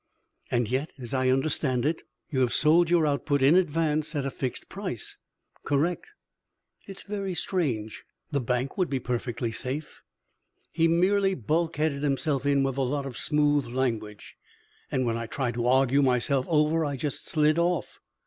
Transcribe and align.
"And 0.49 0.67
yet, 0.67 0.91
as 0.97 1.13
I 1.13 1.29
understand 1.29 1.85
it, 1.85 2.01
you 2.31 2.39
have 2.39 2.53
sold 2.55 2.89
your 2.89 3.05
output 3.05 3.43
in 3.43 3.53
advance, 3.53 4.15
at 4.15 4.25
a 4.25 4.31
fixed 4.31 4.67
price." 4.67 5.19
"Correct." 5.63 6.13
"It 6.87 6.97
is 6.97 7.03
very 7.03 7.35
strange! 7.35 8.03
The 8.31 8.41
bank 8.41 8.79
would 8.79 8.89
be 8.89 8.99
perfectly 8.99 9.51
safe." 9.51 10.01
"He 10.71 10.87
merely 10.87 11.35
bulkheaded 11.35 12.01
himself 12.01 12.47
in 12.47 12.63
with 12.63 12.77
a 12.77 12.81
lot 12.81 13.05
of 13.05 13.15
smooth 13.15 13.67
language, 13.67 14.37
and 14.91 15.05
when 15.05 15.17
I 15.17 15.27
tried 15.27 15.53
to 15.53 15.67
argue 15.67 16.01
myself 16.01 16.47
over 16.49 16.83
I 16.83 16.95
just 16.95 17.27
slid 17.27 17.59
off. 17.59 18.01